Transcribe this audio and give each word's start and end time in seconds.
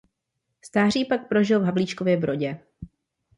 Stáří 0.65 1.05
pak 1.05 1.27
prožil 1.27 1.59
v 1.59 1.63
Havlíčkově 1.63 2.17
Brodě. 2.17 2.59